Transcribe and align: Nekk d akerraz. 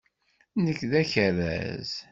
Nekk 0.63 0.81
d 0.91 0.91
akerraz. 1.01 1.91